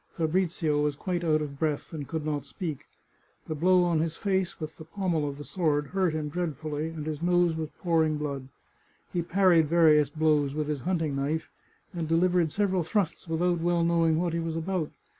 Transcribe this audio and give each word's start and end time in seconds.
Fabrizio 0.17 0.81
was 0.81 0.95
quite 0.95 1.23
out 1.23 1.43
of 1.43 1.59
breath, 1.59 1.93
and 1.93 2.07
could 2.07 2.25
not 2.25 2.43
speak; 2.43 2.85
the 3.47 3.53
blow 3.53 3.83
on 3.83 3.99
his 3.99 4.15
face 4.17 4.59
with 4.59 4.77
the 4.77 4.83
pommel 4.83 5.29
of 5.29 5.37
the 5.37 5.43
sword 5.43 5.85
hurt 5.89 6.13
him 6.15 6.27
dreadfully, 6.27 6.89
and 6.89 7.05
his 7.05 7.21
nose 7.21 7.55
was 7.55 7.69
pouring 7.77 8.17
blood. 8.17 8.47
He 9.13 9.21
parried 9.21 9.67
various 9.69 10.09
blows 10.09 10.55
with 10.55 10.67
his 10.69 10.81
hunting 10.81 11.15
knife, 11.15 11.51
and 11.93 12.09
deliv 12.09 12.29
ered 12.31 12.49
several 12.49 12.81
thrusts 12.81 13.27
without 13.27 13.59
well 13.61 13.83
knowing 13.83 14.19
what 14.19 14.33
he 14.33 14.39
was 14.39 14.55
about. 14.55 14.89